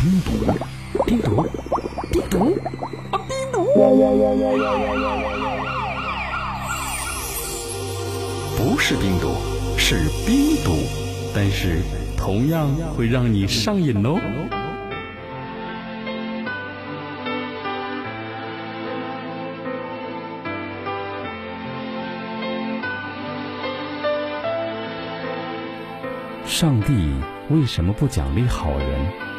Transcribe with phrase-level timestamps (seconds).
[0.00, 0.32] 冰毒，
[1.04, 1.44] 冰毒，
[2.10, 2.56] 冰毒，
[3.10, 3.66] 啊，冰毒！
[8.56, 9.34] 不是冰毒，
[9.76, 10.72] 是冰毒，
[11.34, 11.82] 但是
[12.16, 14.18] 同样会让你上瘾哦。
[26.46, 27.10] 上帝
[27.50, 29.29] 为什么不奖励好人？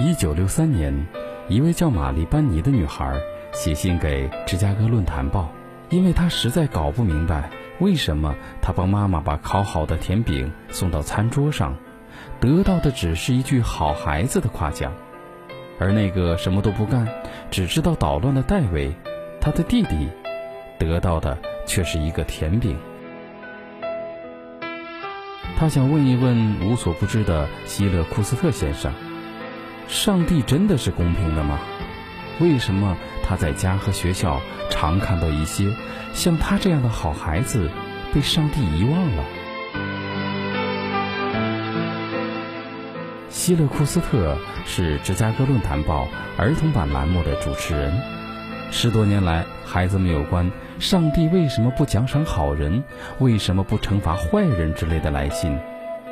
[0.00, 0.94] 一九六三年，
[1.48, 3.20] 一位叫玛丽·班尼的女孩
[3.50, 5.52] 写信给《芝加哥论坛报》，
[5.94, 11.76] 因为她实在搞不明白为什么她帮妈妈把烤好的甜饼送到餐桌上，
[12.38, 14.92] 得到的只是一句“好孩子”的夸奖。
[15.80, 17.08] 而那个什么都不干、
[17.50, 18.94] 只知道捣乱的戴维，
[19.40, 20.08] 他的弟弟，
[20.78, 22.78] 得到的却是一个甜饼。
[25.56, 28.92] 他想问一问无所不知的希勒库斯特先生：
[29.88, 31.58] 上帝真的是公平的吗？
[32.40, 34.38] 为什么他在家和学校
[34.70, 35.74] 常看到一些
[36.12, 37.70] 像他这样的好孩子
[38.14, 39.24] 被上帝遗忘了？
[43.30, 47.92] 希勒库斯特是芝加哥论坛报儿童版栏目的主持人。
[48.70, 52.84] 十多年来，孩子们有关上帝为什么不奖赏好人、
[53.20, 55.58] 为什么不惩罚坏人之类的来信，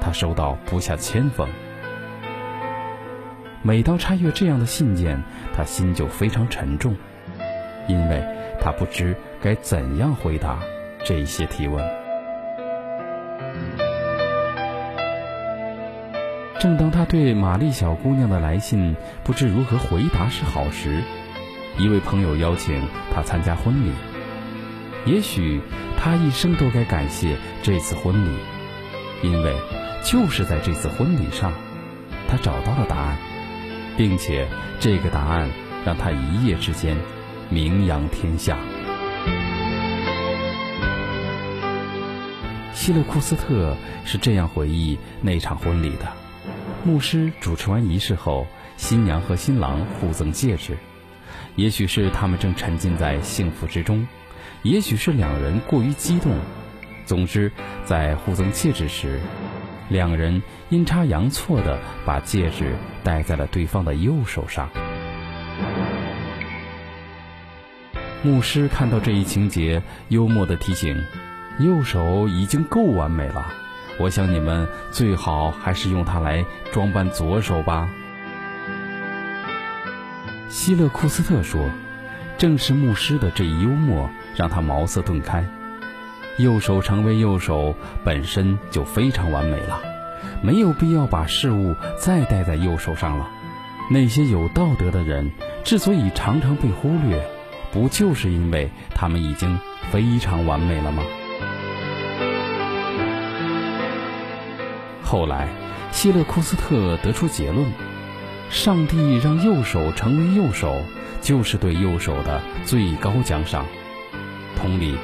[0.00, 1.46] 他收到不下千封。
[3.62, 5.22] 每当查阅这样的信件，
[5.54, 6.96] 他心就非常沉重，
[7.88, 8.24] 因为
[8.60, 10.60] 他不知该怎样回答
[11.04, 11.84] 这些提问。
[16.60, 21.02] 正当他对玛丽小姑娘的来信不知如何回答是好时，
[21.78, 22.82] 一位朋友邀请
[23.14, 23.92] 他参加婚礼。
[25.04, 25.60] 也许
[25.96, 28.38] 他一生都该感谢这次婚礼，
[29.22, 29.54] 因为
[30.04, 31.52] 就是在这次婚礼上，
[32.28, 33.18] 他找到了答案，
[33.98, 34.48] 并且
[34.78, 35.50] 这个答案
[35.84, 36.96] 让他一夜之间
[37.50, 38.56] 名扬天下。
[42.72, 46.12] 希勒库斯特是这样回忆那场婚礼的。
[46.84, 50.78] 牧师主持完仪式后，新娘和新郎互赠戒指。
[51.56, 54.06] 也许是他们正沉浸在幸福之中，
[54.62, 56.38] 也许是两人过于激动。
[57.04, 57.50] 总之，
[57.84, 59.18] 在互赠戒指时，
[59.88, 64.68] 两人阴差阳错地把戒指戴在了对方的右手上。
[68.22, 71.04] 牧师看到这一情节，幽默地提醒
[71.60, 73.46] ：“右手已经够完美了。”
[74.00, 77.88] 我想你们最好还是用它来装扮左手吧。
[80.48, 81.68] 希勒库斯特说
[82.38, 85.44] ：“正是牧师的这一幽默，让他茅塞顿开。
[86.38, 89.80] 右手成为右手本身就非常完美了，
[90.42, 93.28] 没有必要把事物再戴在右手上了。
[93.90, 95.30] 那些有道德的人
[95.64, 97.26] 之所以常常被忽略，
[97.72, 99.58] 不就是因为他们已经
[99.90, 101.02] 非常完美了吗？”
[105.02, 105.48] 后来，
[105.90, 107.66] 希勒库斯特得出结论：
[108.50, 110.82] 上帝让右手成为右手，
[111.22, 113.64] 就是对右手的最高奖赏。
[114.54, 114.98] 同理，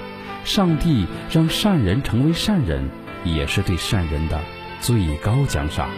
[0.45, 2.89] 上帝让善人成为善人，
[3.25, 4.39] 也是对善人的
[4.81, 5.89] 最高奖赏。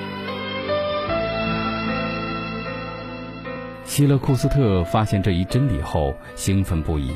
[3.85, 7.11] 希勒库斯特发现这一真理后，兴奋不已。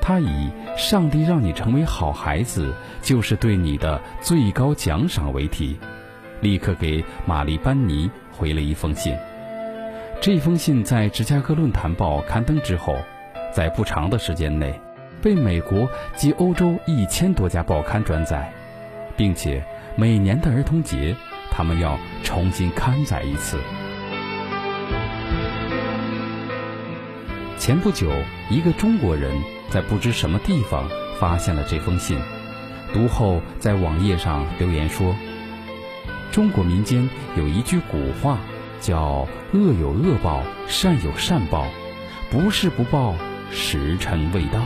[0.00, 5.76] 他以“上帝让你成为好孩子，就是对你的最高奖赏”为题。
[6.40, 9.16] 立刻给玛丽·班尼回了一封信。
[10.20, 12.96] 这封信在《芝加哥论坛报》刊登之后，
[13.52, 14.78] 在不长的时间内，
[15.22, 18.52] 被美国及欧洲一千多家报刊转载，
[19.16, 19.64] 并且
[19.96, 21.14] 每年的儿童节，
[21.50, 23.58] 他们要重新刊载一次。
[27.58, 28.12] 前不久，
[28.50, 29.36] 一个中国人
[29.70, 30.88] 在不知什么地方
[31.18, 32.18] 发现了这封信，
[32.92, 35.14] 读后在网页上留言说。
[36.30, 38.38] 中国民间有一句古话，
[38.80, 41.66] 叫“恶有恶报，善有善报，
[42.30, 43.14] 不是不报，
[43.50, 44.60] 时辰未到。”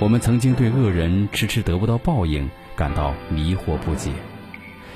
[0.00, 4.10] 我们曾经对恶人迟迟得不到报应感到迷惑不解，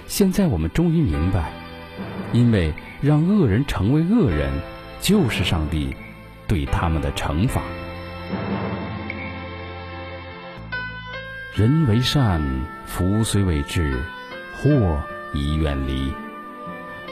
[0.07, 1.53] 现在我们终于明白，
[2.33, 4.51] 因为让恶人成为恶人，
[5.01, 5.95] 就是上帝
[6.49, 7.63] 对他们的惩罚。
[11.55, 12.43] 人为善，
[12.85, 13.97] 福虽未至，
[14.57, 15.01] 祸
[15.33, 16.13] 已远离；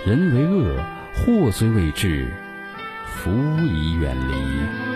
[0.04, 0.76] 人为恶，
[1.14, 2.28] 祸虽未至，
[3.06, 3.30] 福
[3.62, 4.95] 已远离。